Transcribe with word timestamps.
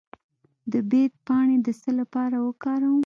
د 0.71 0.73
بید 0.89 1.13
پاڼې 1.27 1.57
د 1.65 1.67
څه 1.81 1.89
لپاره 1.99 2.37
وکاروم؟ 2.47 2.99